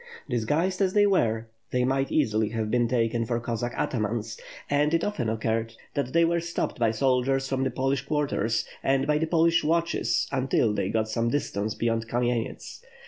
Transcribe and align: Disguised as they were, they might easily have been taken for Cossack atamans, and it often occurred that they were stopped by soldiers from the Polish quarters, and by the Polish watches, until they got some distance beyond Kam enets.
Disguised 0.27 0.81
as 0.81 0.93
they 0.95 1.05
were, 1.05 1.45
they 1.69 1.83
might 1.85 2.11
easily 2.11 2.49
have 2.49 2.71
been 2.71 2.87
taken 2.87 3.23
for 3.23 3.39
Cossack 3.39 3.71
atamans, 3.73 4.35
and 4.67 4.91
it 4.95 5.03
often 5.03 5.29
occurred 5.29 5.75
that 5.93 6.11
they 6.11 6.25
were 6.25 6.39
stopped 6.39 6.79
by 6.79 6.89
soldiers 6.89 7.47
from 7.47 7.63
the 7.63 7.69
Polish 7.69 8.07
quarters, 8.07 8.65
and 8.81 9.05
by 9.05 9.19
the 9.19 9.27
Polish 9.27 9.63
watches, 9.63 10.27
until 10.31 10.73
they 10.73 10.89
got 10.89 11.07
some 11.07 11.29
distance 11.29 11.75
beyond 11.75 12.07
Kam 12.07 12.23
enets. 12.23 12.81